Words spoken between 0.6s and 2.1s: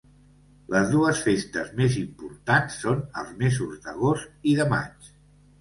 Les dues festes més